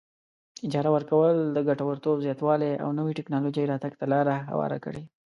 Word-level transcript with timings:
اجاره 0.65 0.89
ورکول 0.95 1.35
د 1.55 1.57
ګټورتوب 1.69 2.17
زیاتوالي 2.25 2.71
او 2.83 2.89
نوې 2.99 3.13
ټیکنالوجۍ 3.17 3.63
راتګ 3.67 3.93
ته 3.99 4.05
لار 4.11 4.27
هواره 4.51 4.77
کړي. 4.85 5.03